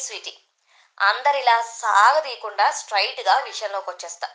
Sweety 0.00 0.32
అందరిలా 0.98 1.56
సాగదీయకుండా 1.62 2.70
స్ట్రైట్గా 2.70 3.34
విషయంలోకి 3.38 3.90
వచ్చేస్తా 3.90 4.28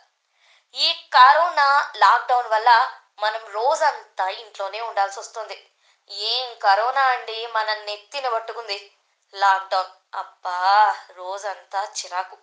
ఈ 0.76 0.88
కరోనా 1.14 1.68
లాక్డౌన్ 1.96 2.50
వల్ల 2.50 2.70
మనం 3.20 3.42
రోజంతా 3.52 4.28
ఇంట్లోనే 4.28 4.82
ఉండాల్సి 4.82 5.20
వస్తుంది 5.20 5.58
ఏం 6.10 6.48
కరోనా 6.60 7.04
అండి? 7.04 7.48
మన 7.48 7.74
నెత్తిన 7.74 8.30
పట్టుకుంది. 8.30 8.78
లాక్డౌన్. 9.34 9.92
అబ్బా 10.16 10.60
రోజంతా 11.12 11.82
చిరాకు. 11.98 12.38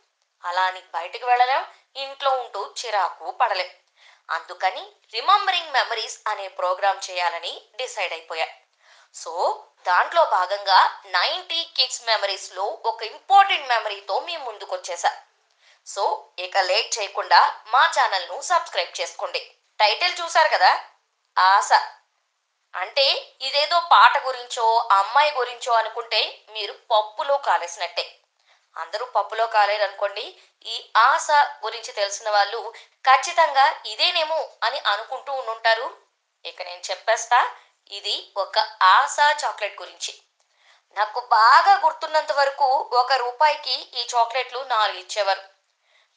అలా 0.44 0.62
అని 0.62 0.82
బయటకు 0.94 1.26
వెళ్ళలేం 1.26 1.64
ఇంట్లో 1.96 2.30
ఉంటూ 2.30 2.74
చిరాకు 2.80 3.30
పడలేం. 3.30 3.70
అందుకని 4.30 4.82
రిమంబరింగ్ 5.14 5.72
మెమరీస్ 5.72 6.18
అనే 6.28 6.48
ప్రోగ్రామ్ 6.48 7.00
చేయాలని 7.10 7.52
డిసైడ్ 7.76 8.12
అయిపోయా. 8.12 8.46
సో 9.14 9.64
దాంట్లో 9.86 10.24
భాగంగా 10.24 11.02
నైంటీ 11.06 11.64
కిడ్స్ 11.76 12.02
మెమరీస్లో 12.04 12.64
ఒక 12.84 13.02
ఇంపార్టెంట్ 13.02 13.68
మెమరీతో 13.68 14.20
మేము 14.20 14.44
ముందుకు 14.44 14.74
వచ్చేసా 14.74 15.22
సో 15.86 16.26
ఇక 16.38 16.58
లేట్ 16.58 16.98
చేయకుండా 16.98 17.62
మా 17.66 17.86
ఛానల్ను 17.86 18.40
సబ్స్క్రైబ్ 18.40 19.00
చేసుకోండి. 19.00 19.40
టైటిల్ 19.80 20.14
చూసారు 20.20 20.48
కదా? 20.48 20.84
ఆశ. 21.38 21.72
అంటే 22.74 23.36
ఇదేదో 23.40 23.80
పాట 23.80 24.24
గురించో 24.26 24.88
అమ్మాయి 24.90 25.30
గురించో 25.32 25.72
అనుకుంటే 25.72 26.20
మీరు 26.50 26.72
పప్పులో 26.90 27.36
కాలేసినట్టే. 27.36 28.04
అందరూ 28.76 29.04
పప్పులో 29.06 29.46
కాలేరు 29.46 29.82
అనుకోండి 29.82 30.38
ఈ 30.66 30.90
ఆశ 30.96 31.30
గురించి 31.64 31.92
తెలిసిన 31.92 32.30
వాళ్ళు 32.30 32.72
ఖచ్చితంగా 33.06 33.82
ఇదేనేమో 33.86 34.48
అని 34.62 34.78
అనుకుంటూ 34.78 35.32
ఉండుంటారు. 35.32 35.96
ఇక 36.44 36.62
నేను 36.62 36.82
చెప్పేస్తా 36.90 37.56
ఇది 37.98 38.14
ఒక 38.36 38.58
ఆశా 38.96 39.26
చాక్లెట్ 39.42 39.80
గురించి. 39.80 40.12
నాకు 40.96 41.18
బాగా 41.36 41.72
గుర్తున్నంత 41.84 42.32
వరకు 42.40 42.68
ఒక 43.00 43.12
రూపాయికి 43.24 43.76
ఈ 44.00 44.02
చాక్లెట్లు 44.12 44.60
నాలుగు 44.74 44.98
ఇచ్చేవారు. 45.04 45.44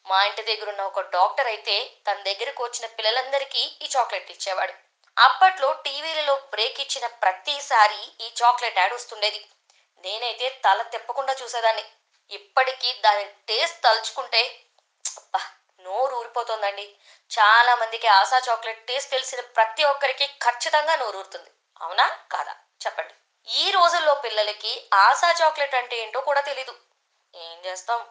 మా 0.05 0.17
ఇంటి 0.29 0.43
దగ్గర 0.49 0.67
ఉన్న 0.71 0.83
ఒక 0.91 1.01
డాక్టర్ 1.15 1.49
అయితే 1.53 1.75
తన 2.07 2.17
దగ్గరకు 2.29 2.61
వచ్చిన 2.63 2.85
పిల్లలందరికీ 2.97 3.63
ఈ 3.83 3.87
చాక్లెట్ 3.95 4.31
ఇచ్చేవాడు. 4.35 4.73
అప్పట్లో 5.17 5.69
టీవీలలో 5.85 6.35
బ్రేక్ 6.53 6.79
ఇచ్చిన 6.85 7.05
ప్రతిసారి 7.23 8.01
ఈ 8.25 8.29
చాక్లెట్ 8.41 8.79
యాడ్ 8.81 8.93
వస్తుండేది. 8.97 9.41
నేనైతే 10.03 10.47
తల 10.65 10.81
తిప్పకుండా 10.93 11.33
చూసేదాన్ని. 11.41 11.85
ఇప్పటికీ 12.31 12.89
దాని 13.05 13.25
టేస్ట్ 13.49 13.79
తలుచుకుంటే 13.85 14.41
అబ్బా, 15.19 15.41
నోరు 15.85 16.13
ఊరిపోతుందండి. 16.21 16.85
చాలా 17.31 17.73
మందికి 17.81 18.07
ఆశా 18.19 18.39
చాక్లెట్ 18.47 18.87
టేస్ట్ 18.89 19.13
తెలిసిన 19.15 19.41
ప్రతి 19.57 19.83
ఒక్కరికి 19.91 20.27
ఖచ్చితంగా 20.45 20.95
నోరు 21.03 21.17
ఊరుతుంది. 21.21 21.49
అవునా? 21.81 22.19
కాదా? 22.31 22.55
చెప్పండి. 22.85 23.13
ఈ 23.47 23.71
రోజుల్లో 23.71 24.15
పిల్లలకి 24.15 24.89
ఆశా 24.93 25.35
చాక్లెట్ 25.41 25.75
అంటే 25.75 25.97
ఏంటో 25.97 26.21
కూడా 26.21 26.41
తెలీదు. 26.41 26.75
ఏం 27.35 27.65
చేస్తాం? 27.65 28.05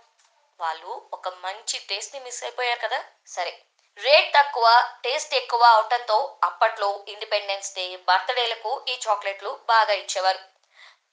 వాళ్ళు 0.60 1.10
ఒక 1.12 1.28
మంచి 1.28 1.78
టేస్ట్ని 1.78 2.20
మిస్ 2.20 2.42
అయిపోయారు 2.44 2.80
కదా? 2.80 3.04
సరే. 3.26 3.62
రేట్ 3.96 4.34
తక్కువ 4.34 4.90
టేస్ట్ 5.04 5.34
ఎక్కువ 5.34 5.62
అవటంతో 5.62 6.38
అప్పట్లో 6.44 7.04
ఇండిపెండెన్స్ 7.08 7.74
డే 7.74 7.96
బర్త్డేలకు 7.96 8.84
ఈ 8.88 9.00
చాక్లెట్లు 9.08 9.60
బాగా 9.68 9.92
ఇచ్చేవారు. 9.92 10.38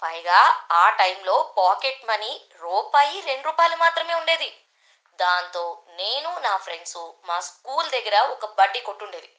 పైగా 0.03 0.67
ఆ 0.71 0.89
టైంలో 0.89 1.55
పాకెట్ 1.57 2.05
మనీ 2.05 2.49
రూపాయి 2.55 3.21
రెండు 3.21 3.43
రూపాయలు 3.43 3.75
మాత్రమే 3.75 4.13
ఉండేది. 4.13 4.67
దాంతో 5.15 5.83
నేను 5.89 6.39
నా 6.39 6.57
ఫ్రెండ్స్ 6.57 6.97
మా 7.25 7.39
స్కూల్ 7.39 7.89
దగ్గర 7.89 8.19
ఒక 8.19 8.45
బడ్డీ 8.45 8.79
కొట్టుండేది. 8.79 9.35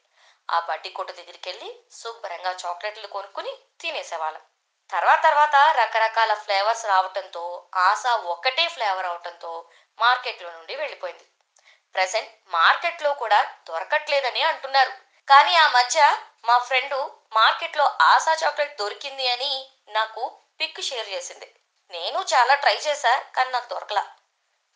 ఆ 0.51 0.61
బడ్డీ 0.61 0.91
కొట్టు 0.91 1.12
దగ్గరికి 1.12 1.51
వెళ్ళి 1.51 1.85
శుభ్రంగా 1.93 2.51
చాక్లెట్లు 2.51 3.07
కొనుక్కుని 3.07 3.53
తినేసేవాళ్ళం. 3.81 4.43
తర్వాత 4.91 5.23
తర్వాత 5.25 5.57
రకరకాల 5.77 6.34
ఫ్లేవర్స్ 6.34 6.87
రావటంతో 6.87 7.69
ఆశ 7.75 8.07
ఒకటే 8.07 8.69
ఫ్లేవర్ 8.69 9.07
అవటంతో 9.07 9.71
మార్కెట్లో 9.99 10.50
నుండి 10.50 10.77
వెళ్ళిపోయింది. 10.77 11.25
ప్రజెంట్ 11.94 12.31
మార్కెట్లో 12.47 13.15
కూడా 13.15 13.55
దొరకట్లేదని 13.69 14.43
అంటున్నారు. 14.43 14.93
కానీ 15.28 15.55
ఆ 15.55 15.69
మధ్య 15.69 16.16
మా 16.45 16.59
ఫ్రెండు 16.59 17.19
మార్కెట్లో 17.33 17.84
ఆశా 17.84 18.37
చాక్లెట్ 18.45 18.78
దొరికింది 18.78 19.28
అని 19.28 19.71
నాకు 19.89 20.41
పిక్ 20.61 20.81
షేర్ 20.81 21.09
చేసింది. 21.09 21.55
నేను 21.91 22.19
చాలా 22.21 22.55
ట్రై 22.55 22.77
చేశా 22.77 23.25
కానీ 23.37 23.50
నాకు 23.50 23.69
దొరకలా. 23.75 24.05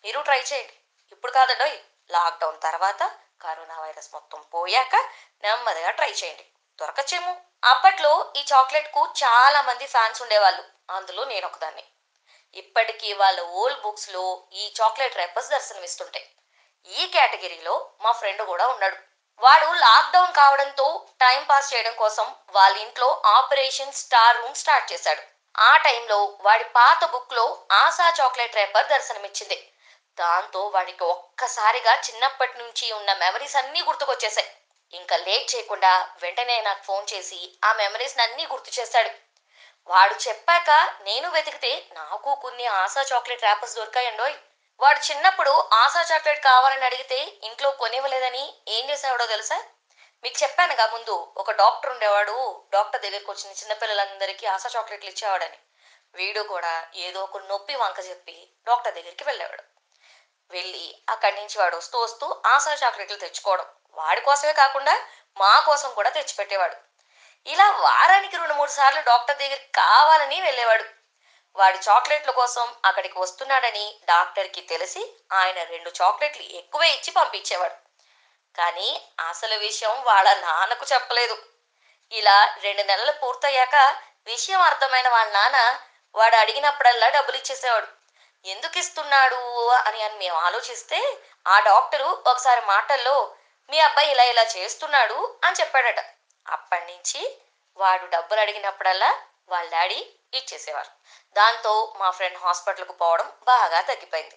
మీరు 0.05 0.21
ట్రై 0.21 0.41
చేయండి. 0.41 0.73
ఇప్పుడు 1.13 1.33
కాదండోయ్ 1.33 1.79
లాక్డౌన్ 2.11 2.61
తర్వాత 2.63 3.03
కరోనా 3.43 3.81
వైరస్ 3.81 4.09
మొత్తం 4.15 4.45
పోయాక 4.55 4.97
నెమ్మదిగా 5.43 5.91
ట్రై 5.91 6.11
చేయండి. 6.11 6.47
దొరకచ్చేమో. 6.81 7.37
అప్పట్లో 7.65 8.33
ఈ 8.37 8.45
చాక్లెట్కు 8.53 9.09
చాలా 9.25 9.63
మంది 9.63 9.87
ఫ్యాన్స్ 9.87 10.23
ఉండేవాళ్ళు. 10.23 10.65
అందులో 10.91 11.25
నేను 11.25 11.47
ఒకదాన్ని. 11.47 11.85
ఇప్పటికీ 12.55 13.13
వాళ్ళ 13.13 13.43
ఓల్డ్ 13.43 13.83
బుక్స్లో 13.83 14.43
ఈ 14.53 14.75
చాక్లెట్ 14.83 15.17
రెపర్స్ 15.17 15.51
దర్శనమిస్తుంటాయి. 15.51 16.31
ఈ 16.87 17.07
కేటగిరీలో 17.07 17.91
మా 18.01 18.13
ఫ్రెండ్ 18.13 18.43
కూడా 18.43 18.69
ఉన్నాడు. 18.69 18.97
వాడు 19.39 19.67
లాక్డౌన్ 19.67 20.33
కావడంతో 20.33 21.07
టైం 21.21 21.45
పాస్ 21.45 21.75
చేయడం 21.75 21.95
కోసం 21.95 22.35
వాళ్ళ 22.51 22.77
ఇంట్లో 22.77 23.23
ఆపరేషన్ 23.27 23.93
స్టార్ 23.93 24.37
రూమ్ 24.37 24.55
స్టార్ట్ 24.55 24.93
చేశాడు. 24.93 25.23
ఆ 25.61 25.77
టైంలో 25.77 26.39
వాడి 26.41 26.65
పాత 26.65 27.05
బుక్లో 27.05 27.67
ఆశా 27.73 28.15
చాక్లెట్ 28.21 28.57
రేపర్ 28.57 28.87
దర్శనమిచ్చింది. 28.87 29.73
దాంతో 30.19 30.61
వాడికి 30.75 31.05
ఒక్కసారిగా 31.05 31.95
చిన్నప్పటి 32.07 32.59
నుంచి 32.59 32.93
ఉన్న 32.93 33.13
మెమరీస్ 33.13 33.57
అన్నీ 33.57 33.81
గుర్తుకొచ్చేసాయి. 33.83 34.51
ఇంకా 34.93 35.17
లేట్ 35.17 35.47
చేయకుండా 35.55 35.93
వెంటనే 36.23 36.61
నాకు 36.61 36.83
ఫోన్ 36.83 37.07
చేసి 37.13 37.39
ఆ 37.65 37.73
మెమరీస్ 37.73 38.21
అన్నీ 38.21 38.47
గుర్తు 38.47 38.81
చేశాడు 38.81 39.11
వాడు 39.89 40.15
చెప్పాక 40.29 40.71
నేను 41.01 41.29
వెతికితే 41.31 41.73
నాకు 41.93 42.35
కొన్ని 42.35 42.67
ఆశా 42.67 43.03
చాక్లెట్ 43.03 43.43
ర్యాపర్స్ 43.43 43.77
దొరికాయండోయ్. 43.77 44.37
వాడు 44.81 45.01
చిన్నప్పుడు 45.11 45.53
ఆశా 45.73 46.03
చాక్లెట్ 46.03 46.43
కావాలని 46.45 46.85
అడిగితే 46.85 47.19
ఇంట్లో 47.45 47.71
కొనివ్వలేదని 47.71 48.45
ఏం 48.69 48.91
చేసేవాడో 48.91 49.27
తెలుసా? 49.27 49.59
మీకు 50.25 50.43
చెప్పానుగా 50.43 50.87
ముందు 50.87 51.15
ఒక 51.37 51.51
డాక్టర్ 51.51 51.91
ఉండేవాడు 51.91 52.37
డాక్టర్ 52.73 53.03
దగ్గరికి 53.03 53.31
వచ్చిన 53.31 53.51
చిన్నపిల్లలందరికీ 53.53 54.47
ఆశా 54.47 54.71
చాక్లెట్లు 54.77 55.11
ఇచ్చేవాడని. 55.11 55.59
వీడు 56.15 56.41
కూడా 56.41 56.75
ఏదో 56.97 57.23
ఒక 57.23 57.37
నొప్పి 57.37 57.75
వంక 57.75 57.99
చెప్పి 58.11 58.37
డాక్టర్ 58.67 58.95
దగ్గరికి 58.95 59.25
వెళ్ళేవాడు. 59.25 59.65
వెళ్ళి 60.51 61.03
అక్కడి 61.09 61.37
నుంచి 61.37 61.59
వాడు 61.59 61.77
వస్తూ 61.77 62.03
వస్తూ 62.03 62.43
ఆశా 62.47 62.75
చాక్లెట్లు 62.75 63.17
తెచ్చుకోవడం. 63.17 63.67
వాడి 63.95 64.21
కోసమే 64.21 64.53
కాకుండా 64.53 64.95
మా 65.37 65.61
కోసం 65.61 65.95
కూడా 65.95 66.11
తెచ్చిపెట్టేవాడు. 66.11 66.77
ఇలా 67.47 67.71
వారానికి 67.71 68.37
రెండు 68.37 68.55
మూడు 68.55 68.71
సార్లు 68.71 69.01
డాక్టర్ 69.01 69.39
దగ్గరికి 69.39 69.69
కావాలని 69.75 70.41
వెళ్ళేవాడు. 70.41 70.85
వాడి 71.57 71.79
చాక్లెట్ల 71.79 72.31
కోసం 72.31 72.75
అక్కడికి 72.85 73.19
వస్తున్నాడని 73.19 74.01
డాక్టర్కి 74.05 74.61
తెలిసి 74.61 75.17
ఆయన 75.33 75.63
రెండు 75.63 75.91
చాక్లెట్లు 76.03 76.43
ఎక్కువే 76.43 76.89
ఇచ్చి 76.89 77.11
పంపించేవాడు. 77.11 77.75
కానీ 78.55 79.07
అసలు 79.29 79.55
విషయం 79.55 80.03
వాళ్ళ 80.03 80.35
నాన్నకు 80.35 80.87
చెప్పలేదు. 80.93 81.37
ఇలా 82.13 82.57
రెండు 82.63 82.83
నెలలు 82.83 83.13
పూర్తయ్యాక 83.13 83.77
విషయం 84.27 84.61
అర్థమైన 84.61 85.09
వాళ్ళ 85.09 85.33
నాన్న 85.33 85.81
వాడు 86.15 86.37
అడిగినప్పుడల్లా 86.37 87.09
డబ్బులు 87.09 87.37
ఇచ్చేసేవాడు. 87.37 87.96
ఎందుకు 88.45 88.79
ఇస్తున్నాడు 88.79 89.41
అని 89.87 90.03
అని 90.03 90.17
మేము 90.19 90.37
ఆలోచిస్తే 90.37 90.99
ఆ 91.47 91.61
డాక్టరు 91.61 92.09
ఒకసారి 92.31 92.63
మాటల్లో 92.67 93.17
మీ 93.71 93.79
అబ్బాయి 93.79 94.11
ఇలా 94.11 94.25
ఇలా 94.25 94.45
చేస్తున్నాడు 94.57 95.39
అని 95.45 95.57
చెప్పాడట. 95.61 96.01
అప్పటి 96.47 96.85
నుంచి 96.93 97.21
వాడు 97.79 98.07
డబ్బులు 98.07 98.41
అడిగినప్పుడల్లా 98.41 99.11
వాళ్ళ 99.49 99.71
డాడీ 99.71 100.01
ఇచ్చేసేవారు. 100.33 100.91
దాంతో 101.37 101.73
మా 101.99 102.11
ఫ్రెండ్ 102.11 102.39
హాస్పిటల్కు 102.39 102.93
పోవడం 102.93 103.33
బాగా 103.47 103.81
తగ్గిపోయింది. 103.81 104.37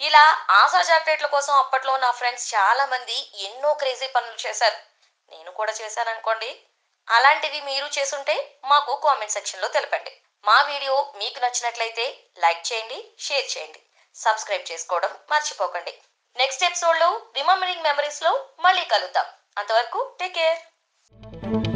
ఇలా 0.00 0.24
ఆశా 0.50 0.80
చాక్లెట్ల 0.80 1.26
కోసం 1.26 1.54
అప్పట్లో 1.54 1.96
నా 1.96 2.10
ఫ్రెండ్స్ 2.10 2.54
చాలా 2.54 2.86
మంది 2.86 3.16
ఎన్నో 3.46 3.74
క్రేజీ 3.74 4.06
పనులు 4.06 4.38
చేశారు. 4.46 4.78
నేను 5.28 5.50
కూడా 5.50 5.72
చేశాను 5.72 6.10
అనుకోండి 6.10 6.50
అలాంటివి 7.08 7.60
మీరు 7.60 7.86
చేసుంటే 7.86 8.34
మాకు 8.64 8.96
కామెంట్ 8.96 9.32
సెక్షన్లో 9.32 9.68
తెలపండి. 9.68 10.12
మా 10.48 10.58
వీడియో 10.70 10.94
మీకు 11.20 11.38
నచ్చినట్లయితే 11.44 12.04
లైక్ 12.44 12.62
చేయండి 12.68 12.98
షేర్ 13.26 13.48
చేయండి. 13.52 13.80
సబ్స్క్రైబ్ 14.16 14.70
చేసుకోవడం 14.70 15.12
మర్చిపోకండి. 15.32 15.94
నెక్స్ట్ 16.36 16.66
ఎపిసోడ్లో 16.68 17.10
రిమంబరింగ్ 17.38 17.86
మెమరీస్లో 17.88 18.32
మళ్ళీ 18.66 18.84
కలుద్దాం. 18.94 19.28
అంతవరకు 19.60 20.00
టేక్ 20.20 20.36
కేర్. 20.38 21.69